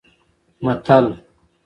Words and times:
متل: 0.63 1.17